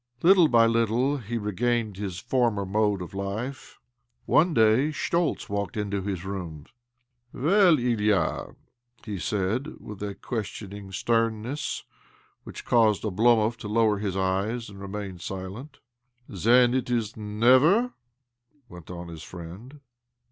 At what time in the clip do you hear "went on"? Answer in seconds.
18.69-19.07